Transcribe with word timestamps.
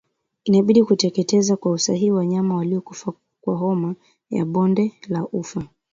Inabidi 0.43 0.83
kuteketeza 0.83 1.55
kwa 1.57 1.71
usahihi 1.71 2.11
wanyama 2.11 2.55
waliokufa 2.55 3.13
kwa 3.41 3.57
homa 3.57 3.95
ya 4.29 4.45
bonde 4.45 4.91
la 5.07 5.27
ufa 5.27 5.63